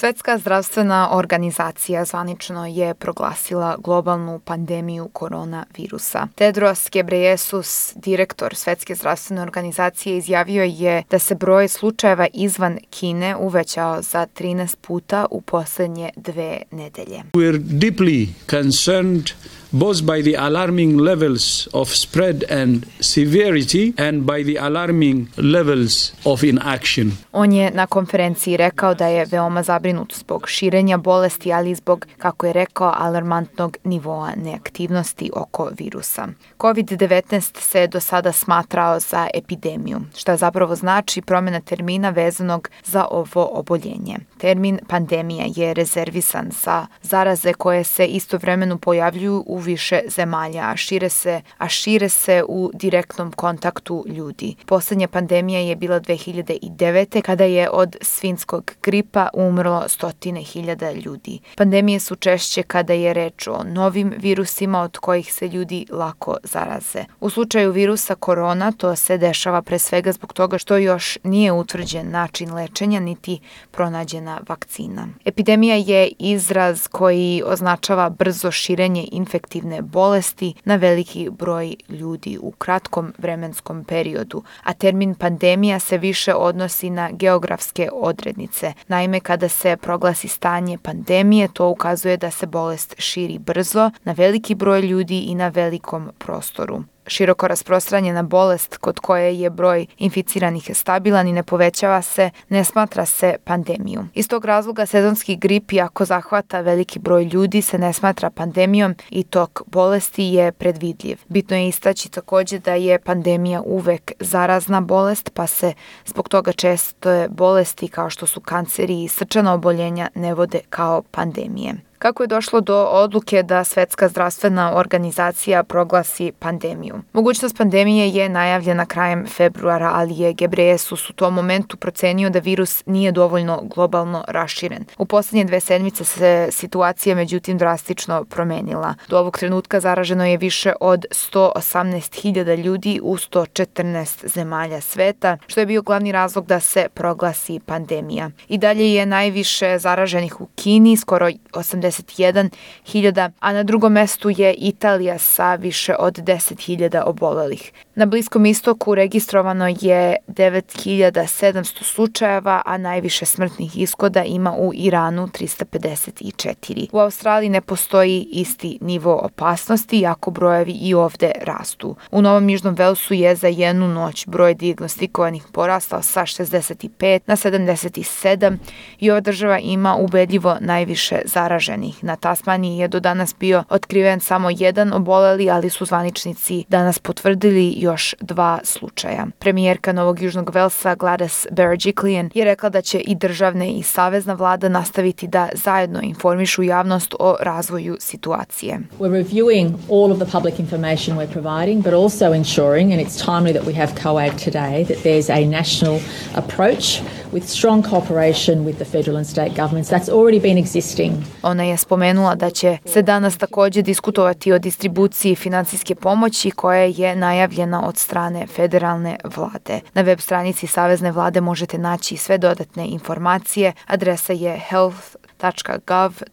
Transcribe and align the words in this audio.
Svetska 0.00 0.38
zdravstvena 0.38 1.08
organizacija 1.12 2.04
zvanično 2.04 2.66
je 2.66 2.94
proglasila 2.94 3.76
globalnu 3.84 4.38
pandemiju 4.38 5.08
koronavirusa. 5.12 6.28
Tedros 6.34 6.90
Gebreyesus, 6.90 7.92
direktor 7.96 8.54
Svetske 8.54 8.94
zdravstvene 8.94 9.42
organizacije, 9.42 10.16
izjavio 10.16 10.64
je 10.64 11.02
da 11.10 11.18
se 11.18 11.34
broj 11.34 11.68
slučajeva 11.68 12.26
izvan 12.34 12.78
Kine 12.90 13.36
uvećao 13.36 14.02
za 14.02 14.26
13 14.38 14.76
puta 14.80 15.26
u 15.30 15.40
poslednje 15.40 16.10
dve 16.16 16.62
nedelje. 16.70 17.22
We're 17.32 17.58
deeply 17.58 18.28
concerned 18.50 19.24
both 19.72 20.02
by 20.02 20.22
the 20.22 20.34
alarming 20.38 21.00
levels 21.00 21.68
of 21.72 21.88
spread 21.88 22.44
and 22.50 22.86
severity 23.00 23.94
and 23.98 24.22
by 24.22 24.44
the 24.44 24.56
alarming 24.56 25.28
levels 25.36 26.12
of 26.24 26.42
inaction. 26.42 27.12
On 27.32 27.52
je 27.52 27.70
na 27.70 27.86
konferenciji 27.86 28.56
rekao 28.56 28.94
da 28.94 29.06
je 29.06 29.24
veoma 29.24 29.62
zabrinut 29.62 30.14
zbog 30.16 30.48
širenja 30.48 30.96
bolesti, 30.96 31.52
ali 31.52 31.74
zbog, 31.74 32.06
kako 32.18 32.46
je 32.46 32.52
rekao, 32.52 32.94
alarmantnog 32.96 33.76
nivoa 33.84 34.32
neaktivnosti 34.36 35.30
oko 35.34 35.70
virusa. 35.78 36.28
COVID-19 36.58 37.60
se 37.60 37.86
do 37.86 38.00
sada 38.00 38.32
smatrao 38.32 39.00
za 39.00 39.28
epidemiju, 39.34 40.00
što 40.16 40.36
zapravo 40.36 40.76
znači 40.76 41.22
promjena 41.22 41.60
termina 41.60 42.10
vezanog 42.10 42.68
za 42.84 43.06
ovo 43.10 43.48
oboljenje. 43.52 44.18
Termin 44.38 44.78
pandemija 44.88 45.44
je 45.56 45.74
rezervisan 45.74 46.50
za 46.64 46.86
zaraze 47.02 47.52
koje 47.52 47.84
se 47.84 48.06
istovremeno 48.06 48.78
pojavljuju 48.78 49.44
u 49.46 49.57
više 49.58 50.00
zemalja, 50.08 50.70
a 50.70 50.76
šire 50.76 51.08
se, 51.08 51.40
a 51.58 51.68
šire 51.68 52.08
se 52.08 52.44
u 52.48 52.70
direktnom 52.74 53.32
kontaktu 53.32 54.04
ljudi. 54.08 54.54
Poslednja 54.66 55.08
pandemija 55.08 55.60
je 55.60 55.76
bila 55.76 56.00
2009. 56.00 57.22
kada 57.22 57.44
je 57.44 57.70
od 57.70 57.96
svinskog 58.00 58.72
gripa 58.82 59.28
umrlo 59.34 59.84
stotine 59.88 60.40
hiljada 60.40 60.92
ljudi. 60.92 61.38
Pandemije 61.56 62.00
su 62.00 62.16
češće 62.16 62.62
kada 62.62 62.92
je 62.92 63.14
reč 63.14 63.46
o 63.46 63.64
novim 63.64 64.14
virusima 64.18 64.80
od 64.80 64.98
kojih 64.98 65.34
se 65.34 65.48
ljudi 65.48 65.86
lako 65.90 66.36
zaraze. 66.42 67.04
U 67.20 67.30
slučaju 67.30 67.72
virusa 67.72 68.14
korona 68.14 68.72
to 68.72 68.96
se 68.96 69.18
dešava 69.18 69.62
pre 69.62 69.78
svega 69.78 70.12
zbog 70.12 70.32
toga 70.32 70.58
što 70.58 70.76
još 70.76 71.18
nije 71.24 71.52
utvrđen 71.52 72.10
način 72.10 72.54
lečenja 72.54 73.00
niti 73.00 73.40
pronađena 73.70 74.40
vakcina. 74.48 75.08
Epidemija 75.24 75.76
je 75.76 76.12
izraz 76.18 76.88
koji 76.88 77.42
označava 77.46 78.10
brzo 78.10 78.50
širenje 78.50 79.04
infektivne 79.48 79.82
bolesti 79.82 80.54
na 80.64 80.76
veliki 80.76 81.30
broj 81.30 81.76
ljudi 81.88 82.38
u 82.40 82.50
kratkom 82.50 83.12
vremenskom 83.18 83.84
periodu, 83.84 84.42
a 84.62 84.72
termin 84.72 85.14
pandemija 85.14 85.78
se 85.78 85.98
više 85.98 86.34
odnosi 86.34 86.90
na 86.90 87.10
geografske 87.10 87.88
odrednice. 87.92 88.72
Naime, 88.88 89.20
kada 89.20 89.48
se 89.48 89.76
proglasi 89.76 90.28
stanje 90.28 90.78
pandemije, 90.78 91.48
to 91.52 91.68
ukazuje 91.68 92.16
da 92.16 92.30
se 92.30 92.46
bolest 92.46 92.94
širi 92.98 93.38
brzo 93.38 93.90
na 94.04 94.12
veliki 94.12 94.54
broj 94.54 94.80
ljudi 94.80 95.18
i 95.18 95.34
na 95.34 95.48
velikom 95.48 96.10
prostoru 96.18 96.82
široko 97.08 97.48
rasprostranjena 97.48 98.22
bolest 98.22 98.76
kod 98.76 99.00
koje 99.00 99.40
je 99.40 99.50
broj 99.50 99.86
inficiranih 99.98 100.70
stabilan 100.74 101.28
i 101.28 101.32
ne 101.32 101.42
povećava 101.42 102.02
se, 102.02 102.30
ne 102.48 102.64
smatra 102.64 103.06
se 103.06 103.36
pandemiju. 103.44 104.04
Iz 104.14 104.28
tog 104.28 104.44
razloga 104.44 104.86
sezonski 104.86 105.36
grip, 105.36 105.72
ako 105.82 106.04
zahvata 106.04 106.60
veliki 106.60 106.98
broj 106.98 107.24
ljudi, 107.24 107.62
se 107.62 107.78
ne 107.78 107.92
smatra 107.92 108.30
pandemijom 108.30 108.94
i 109.10 109.24
tok 109.24 109.62
bolesti 109.66 110.24
je 110.24 110.52
predvidljiv. 110.52 111.18
Bitno 111.28 111.56
je 111.56 111.68
istaći 111.68 112.08
takođe 112.08 112.58
da 112.58 112.74
je 112.74 112.98
pandemija 112.98 113.62
uvek 113.64 114.12
zarazna 114.20 114.80
bolest, 114.80 115.30
pa 115.34 115.46
se 115.46 115.72
zbog 116.06 116.28
toga 116.28 116.52
često 116.52 117.28
bolesti 117.28 117.88
kao 117.88 118.10
što 118.10 118.26
su 118.26 118.40
kanceri 118.40 119.04
i 119.04 119.08
srčana 119.08 119.54
oboljenja 119.54 120.08
ne 120.14 120.34
vode 120.34 120.60
kao 120.70 121.02
pandemije. 121.02 121.87
Kako 121.98 122.22
je 122.22 122.26
došlo 122.26 122.60
do 122.60 122.84
odluke 122.84 123.42
da 123.42 123.64
Svetska 123.64 124.08
zdravstvena 124.08 124.72
organizacija 124.76 125.62
proglasi 125.62 126.32
pandemiju? 126.38 126.94
Mogućnost 127.12 127.56
pandemije 127.56 128.08
je 128.08 128.28
najavljena 128.28 128.86
krajem 128.86 129.26
februara, 129.26 129.90
ali 129.94 130.18
je 130.18 130.34
Gebreyesus 130.34 131.10
u 131.10 131.12
tom 131.12 131.34
momentu 131.34 131.76
procenio 131.76 132.30
da 132.30 132.38
virus 132.38 132.82
nije 132.86 133.12
dovoljno 133.12 133.62
globalno 133.62 134.24
raširen. 134.28 134.84
U 134.98 135.06
poslednje 135.06 135.44
dve 135.44 135.60
sedmice 135.60 136.04
se 136.04 136.48
situacija 136.50 137.14
međutim 137.14 137.58
drastično 137.58 138.24
promenila. 138.24 138.94
Do 139.08 139.18
ovog 139.18 139.38
trenutka 139.38 139.80
zaraženo 139.80 140.26
je 140.26 140.36
više 140.36 140.72
od 140.80 141.04
118.000 141.10 142.56
ljudi 142.64 143.00
u 143.02 143.16
114 143.16 144.26
zemalja 144.34 144.80
sveta, 144.80 145.38
što 145.46 145.60
je 145.60 145.66
bio 145.66 145.82
glavni 145.82 146.12
razlog 146.12 146.46
da 146.46 146.60
se 146.60 146.86
proglasi 146.94 147.60
pandemija. 147.66 148.30
I 148.48 148.58
dalje 148.58 148.94
je 148.94 149.06
najviše 149.06 149.78
zaraženih 149.78 150.40
u 150.40 150.48
Kini, 150.56 150.96
skoro 150.96 151.28
80 151.52 151.87
41.000, 151.90 153.30
a 153.40 153.52
na 153.52 153.62
drugom 153.62 153.92
mestu 153.92 154.30
je 154.30 154.54
Italija 154.54 155.18
sa 155.18 155.54
više 155.54 155.94
od 155.98 156.18
10.000 156.18 157.02
obolelih. 157.06 157.72
Na 157.94 158.06
Bliskom 158.06 158.46
istoku 158.46 158.94
registrovano 158.94 159.68
je 159.80 160.16
9700 160.28 161.82
slučajeva, 161.82 162.62
a 162.64 162.78
najviše 162.78 163.24
smrtnih 163.24 163.78
ishoda 163.78 164.24
ima 164.24 164.54
u 164.56 164.72
Iranu 164.74 165.26
354. 165.26 166.88
U 166.92 166.98
Australiji 166.98 167.48
ne 167.48 167.60
postoji 167.60 168.28
isti 168.32 168.78
nivo 168.80 169.14
opasnosti, 169.14 170.00
jako 170.00 170.30
brojevi 170.30 170.72
i 170.72 170.94
ovde 170.94 171.32
rastu. 171.40 171.96
U 172.10 172.22
Novom 172.22 172.48
Južnom 172.48 172.74
Velsu 172.74 173.14
je 173.14 173.36
za 173.36 173.48
jednu 173.48 173.88
noć 173.88 174.26
broj 174.26 174.54
diagnostikovanih 174.54 175.46
porastao 175.52 176.02
sa 176.02 176.22
65 176.22 177.20
na 177.26 177.36
77 177.36 178.56
i 178.98 179.10
ova 179.10 179.20
država 179.20 179.58
ima 179.58 179.96
ubedljivo 179.96 180.56
najviše 180.60 181.20
zaraženih. 181.24 181.77
Na 182.02 182.16
Tasmaniji 182.16 182.78
je 182.78 182.88
do 182.88 183.00
danas 183.00 183.34
bio 183.40 183.64
otkriven 183.68 184.20
samo 184.20 184.50
jedan 184.50 184.92
oboleli, 184.92 185.50
ali 185.50 185.70
su 185.70 185.84
zvaničnici 185.84 186.64
danas 186.68 186.98
potvrdili 186.98 187.74
još 187.76 188.14
dva 188.20 188.58
slučaja. 188.64 189.26
Premijerka 189.38 189.92
Novog 189.92 190.22
Južnog 190.22 190.50
Velsa 190.54 190.96
Gladys 190.96 191.46
Berejiklian 191.50 192.30
je 192.34 192.44
rekla 192.44 192.68
da 192.68 192.80
će 192.80 192.98
i 193.00 193.14
državne 193.14 193.72
i 193.72 193.82
savezna 193.82 194.34
vlada 194.34 194.68
nastaviti 194.68 195.26
da 195.26 195.48
zajedno 195.54 196.00
informišu 196.02 196.62
javnost 196.62 197.14
o 197.18 197.36
razvoju 197.40 197.96
situacije. 198.00 198.80
We're 198.98 199.24
reviewing 199.24 199.72
all 199.90 200.12
of 200.12 200.18
the 200.18 200.38
public 200.38 200.58
information 200.58 201.18
we're 201.18 201.32
providing, 201.32 201.84
but 201.84 201.92
also 201.92 202.32
ensuring, 202.32 202.92
and 202.92 203.00
it's 203.00 203.24
timely 203.24 203.52
that 203.52 203.66
we 203.66 203.74
have 203.74 203.92
COAG 204.02 204.32
today, 204.44 204.84
that 204.84 204.96
there's 205.02 205.30
a 205.30 205.46
national 205.46 206.00
approach 206.34 207.00
with 207.32 207.44
strong 207.46 207.90
cooperation 207.90 208.64
with 208.64 208.76
the 208.76 208.84
federal 208.84 209.16
and 209.16 209.26
state 209.26 209.54
governments. 209.56 209.90
That's 209.90 210.08
already 210.08 210.40
been 210.40 210.58
existing. 210.58 211.12
Ona 211.42 211.64
je 211.64 211.76
spomenula 211.76 212.34
da 212.34 212.50
će 212.50 212.78
se 212.84 213.02
danas 213.02 213.38
takođe 213.38 213.82
diskutovati 213.82 214.52
o 214.52 214.58
distribuciji 214.58 215.34
finansijske 215.34 215.94
pomoći 215.94 216.50
koja 216.50 216.82
je 216.82 217.16
najavljena 217.16 217.88
od 217.88 217.96
strane 217.96 218.46
federalne 218.46 219.16
vlade. 219.24 219.80
Na 219.94 220.02
web 220.02 220.20
stranici 220.20 220.66
Savezne 220.66 221.12
vlade 221.12 221.40
možete 221.40 221.78
naći 221.78 222.16
sve 222.16 222.38
dodatne 222.38 222.86
informacije. 222.86 223.72
Adresa 223.86 224.32
je 224.32 224.60
health.gov.au 224.68 226.28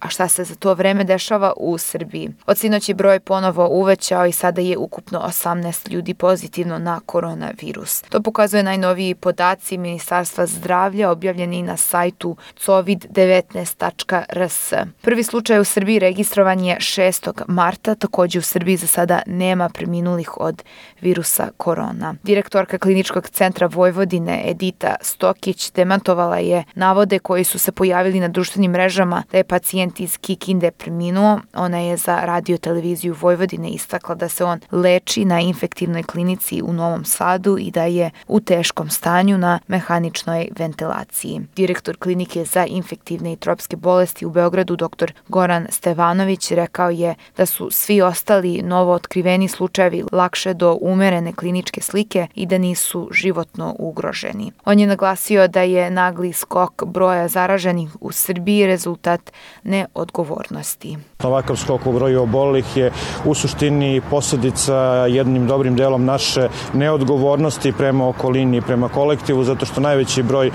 a 0.00 0.08
šta 0.08 0.28
se 0.28 0.44
za 0.44 0.54
to 0.54 0.74
vreme 0.74 1.04
dešava 1.04 1.52
u 1.56 1.78
Srbiji. 1.78 2.30
Od 2.46 2.58
sinoć 2.58 2.88
je 2.88 2.94
broj 2.94 3.20
ponovo 3.20 3.68
uvećao 3.68 4.26
i 4.26 4.32
sada 4.32 4.60
je 4.60 4.76
ukupno 4.76 5.20
18 5.20 5.90
ljudi 5.90 6.14
pozitivno 6.14 6.78
na 6.78 7.00
koronavirus. 7.06 8.02
To 8.02 8.22
pokazuje 8.22 8.62
najnoviji 8.62 9.14
podaci 9.14 9.78
Ministarstva 9.78 10.46
zdravlja 10.46 11.10
objavljeni 11.10 11.62
na 11.62 11.76
sajtu 11.76 12.36
covid19.rs. 12.66 14.72
Prvi 15.02 15.22
slučaj 15.22 15.60
u 15.60 15.64
Srbiji 15.64 15.98
registrovan 15.98 16.60
je 16.60 16.76
6. 16.76 17.42
marta, 17.48 17.94
takođe 17.94 18.38
u 18.38 18.42
Srbiji 18.42 18.76
za 18.76 18.86
sada 18.86 19.22
nema 19.26 19.68
preminulih 19.68 20.40
od 20.40 20.62
virusa 21.00 21.50
korona. 21.56 22.14
Direktorka 22.22 22.78
kliničkog 22.78 23.28
centra 23.28 23.66
Vojvodine 23.66 24.50
Edita 24.50 24.94
Stokić 25.00 25.72
demantovala 25.72 26.38
je 26.38 26.64
navode 26.74 27.18
koji 27.18 27.44
su 27.44 27.58
se 27.58 27.72
pojavili 27.72 28.20
na 28.20 28.28
društvenim 28.28 28.70
mrežama 28.70 29.22
da 29.32 29.38
je 29.38 29.44
pacijent 29.44 29.87
pacijent 29.88 30.00
iz 30.00 30.18
Kikinde 30.18 30.70
preminuo. 30.70 31.40
Ona 31.54 31.78
je 31.78 31.96
za 31.96 32.20
radio 32.24 32.58
televiziju 32.58 33.14
Vojvodine 33.20 33.68
istakla 33.68 34.14
da 34.14 34.28
se 34.28 34.44
on 34.44 34.60
leči 34.72 35.24
na 35.24 35.40
infektivnoj 35.40 36.02
klinici 36.02 36.62
u 36.62 36.72
Novom 36.72 37.04
Sadu 37.04 37.58
i 37.58 37.70
da 37.70 37.84
je 37.84 38.10
u 38.28 38.40
teškom 38.40 38.90
stanju 38.90 39.38
na 39.38 39.58
mehaničnoj 39.68 40.48
ventilaciji. 40.58 41.40
Direktor 41.56 41.96
klinike 41.96 42.44
za 42.44 42.66
infektivne 42.66 43.32
i 43.32 43.36
tropske 43.36 43.76
bolesti 43.76 44.26
u 44.26 44.30
Beogradu, 44.30 44.76
dr. 44.76 45.12
Goran 45.28 45.66
Stevanović, 45.70 46.50
rekao 46.50 46.90
je 46.90 47.14
da 47.36 47.46
su 47.46 47.70
svi 47.70 48.02
ostali 48.02 48.62
novo 48.62 48.92
otkriveni 48.92 49.48
slučajevi 49.48 50.04
lakše 50.12 50.54
do 50.54 50.78
umerene 50.80 51.32
kliničke 51.32 51.80
slike 51.80 52.26
i 52.34 52.46
da 52.46 52.58
nisu 52.58 53.08
životno 53.12 53.74
ugroženi. 53.78 54.52
On 54.64 54.78
je 54.78 54.86
naglasio 54.86 55.48
da 55.48 55.62
je 55.62 55.90
nagli 55.90 56.32
skok 56.32 56.84
broja 56.84 57.28
zaraženih 57.28 57.90
u 58.00 58.12
Srbiji 58.12 58.66
rezultat 58.66 59.32
ne 59.62 59.77
neodgovornosti. 59.78 60.96
Ovakav 61.22 61.56
skok 61.56 61.86
u 61.86 61.92
broju 61.92 62.22
obolelih 62.22 62.76
je 62.76 62.92
u 63.24 63.34
suštini 63.34 64.00
posljedica 64.10 64.74
jednim 65.06 65.46
dobrim 65.46 65.76
delom 65.76 66.04
naše 66.04 66.48
neodgovornosti 66.74 67.72
prema 67.72 68.08
okolini 68.08 68.56
i 68.56 68.60
prema 68.60 68.88
kolektivu, 68.88 69.44
zato 69.44 69.66
što 69.66 69.80
najveći 69.80 70.22
broj 70.22 70.46
e, 70.46 70.52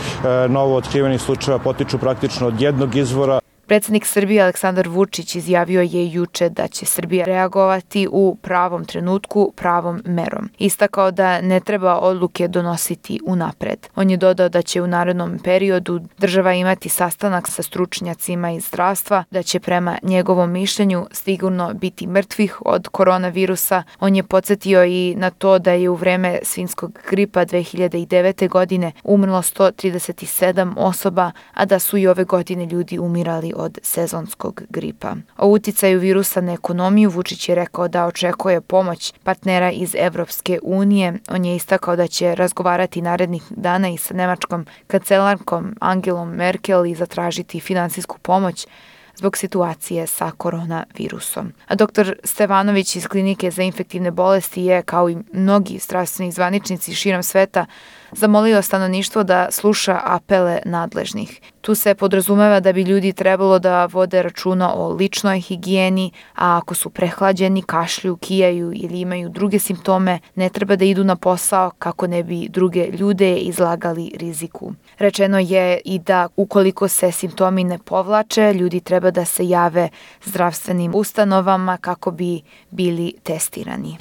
novo 0.50 0.75
otkrivenih 0.75 1.22
slučajeva 1.22 1.64
potiču 1.64 1.98
praktično 1.98 2.48
od 2.48 2.62
jednog 2.62 2.96
izvora. 2.96 3.43
Predsednik 3.68 4.06
Srbije 4.06 4.42
Aleksandar 4.42 4.88
Vučić 4.88 5.36
izjavio 5.36 5.81
je 5.81 6.12
juče 6.12 6.50
da 6.50 6.68
će 6.68 6.86
Srbija 6.86 7.25
reagovati 7.25 8.07
u 8.12 8.38
pravom 8.42 8.86
trenutku, 8.86 9.54
pravom 9.56 10.01
merom. 10.06 10.50
Istakao 10.60 11.12
da 11.12 11.42
ne 11.42 11.60
treba 11.60 12.00
odluke 12.00 12.48
donositi 12.48 13.19
unapred. 13.25 13.88
On 13.95 14.10
je 14.10 14.18
dodao 14.18 14.50
da 14.50 14.62
će 14.62 14.81
u 14.81 14.88
narednom 14.88 15.39
periodu 15.44 16.00
država 16.18 16.54
imati 16.54 16.89
sastanak 16.89 17.48
sa 17.48 17.63
stručnjacima 17.63 18.51
iz 18.51 18.65
zdravstva, 18.68 19.24
da 19.31 19.44
će 19.44 19.60
prema 19.60 19.98
njegovom 20.01 20.51
mišljenju 20.51 21.07
sigurno 21.12 21.74
biti 21.74 22.07
mrtvih 22.07 22.57
od 22.66 22.88
koronavirusa. 22.88 23.83
On 24.00 24.16
je 24.16 24.24
podsjetio 24.24 24.86
i 24.86 25.16
na 25.18 25.30
to 25.30 25.59
da 25.59 25.71
je 25.71 25.89
u 25.89 25.95
vreme 25.95 26.39
svinskog 26.44 27.00
gripa 27.09 27.45
2009. 27.45 28.50
godine 28.50 28.92
umrlo 29.04 29.42
137 29.42 30.74
osoba, 30.77 31.31
a 31.54 31.66
da 31.66 31.80
su 31.80 31.98
i 31.98 32.07
ove 32.07 32.24
godine 32.24 32.66
ljudi 32.66 33.00
umirali 33.00 33.54
sezonskog 33.81 34.62
gripa. 34.69 35.15
O 35.38 35.48
uticaju 35.48 36.00
virusa 36.00 36.42
na 36.42 36.54
ekonomiju 36.54 37.10
Vučić 37.10 37.50
je 37.50 37.56
rekao 37.56 37.88
da 37.88 38.06
očekuje 38.06 38.62
pomoć 38.62 39.13
partnera 39.24 39.71
iz 39.71 39.95
Evropske 39.95 40.60
unije. 40.63 41.13
On 41.30 41.45
je 41.45 41.56
istakao 41.56 41.95
da 41.95 42.07
će 42.07 42.36
razgovarati 42.36 43.01
narednih 43.01 43.44
dana 43.50 43.89
i 43.89 43.98
sa 43.98 44.13
nemačkom 44.13 44.65
kancelarkom 44.88 45.75
Angelom 45.80 46.30
Merkel 46.30 46.86
i 46.86 46.95
zatražiti 46.95 47.60
finansijsku 47.60 48.18
pomoć 48.19 48.68
zbog 49.15 49.38
situacije 49.38 50.07
sa 50.07 50.31
koronavirusom. 50.31 51.54
A 51.68 51.75
doktor 51.75 52.16
Stevanović 52.24 52.95
iz 52.95 53.07
klinike 53.07 53.51
za 53.51 53.63
infektivne 53.63 54.12
bolesti 54.12 54.63
je, 54.63 54.81
kao 54.81 55.09
i 55.09 55.18
mnogi 55.33 55.80
zdravstveni 55.80 56.31
zvaničnici 56.31 56.95
širom 56.95 57.24
sveta, 57.24 57.66
zamolio 58.15 58.62
stanovništvo 58.62 59.24
da 59.24 59.48
sluša 59.51 60.00
apele 60.04 60.60
nadležnih. 60.65 61.42
Tu 61.62 61.75
se 61.75 61.95
podrazumeva 61.95 62.60
da 62.60 62.74
bi 62.74 62.81
ljudi 62.81 63.13
trebalo 63.13 63.60
da 63.60 63.86
vode 63.86 64.24
računa 64.24 64.74
o 64.75 64.94
ličnoj 64.94 65.39
higijeni, 65.39 66.12
a 66.36 66.57
ako 66.57 66.74
su 66.75 66.89
prehlađeni, 66.89 67.62
kašlju, 67.62 68.15
kijaju 68.15 68.71
ili 68.75 69.00
imaju 69.00 69.30
druge 69.30 69.60
simptome, 69.60 70.19
ne 70.36 70.50
treba 70.50 70.75
da 70.75 70.86
idu 70.86 71.04
na 71.04 71.15
posao 71.15 71.71
kako 71.80 72.07
ne 72.07 72.24
bi 72.24 72.48
druge 72.50 72.88
ljude 72.88 73.36
izlagali 73.36 74.12
riziku. 74.19 74.74
Rečeno 74.98 75.39
je 75.39 75.81
i 75.86 76.00
da 76.00 76.27
ukoliko 76.36 76.88
se 76.88 77.12
simptomi 77.12 77.63
ne 77.63 77.80
povlače, 77.80 78.54
ljudi 78.54 78.80
treba 78.80 79.12
da 79.12 79.25
se 79.25 79.48
jave 79.48 79.89
zdravstvenim 80.25 80.92
ustanovama 80.95 81.77
kako 81.77 82.12
bi 82.12 82.42
bili 82.71 83.13
testirani. 83.24 83.98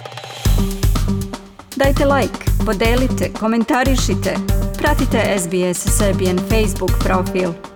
Dajte 1.76 2.04
like, 2.04 2.51
podelite, 2.66 3.32
komentarišite. 3.40 4.36
Pratite 4.78 5.38
SBS 5.38 5.98
Serbian 5.98 6.38
Facebook 6.38 6.90
profil. 7.04 7.71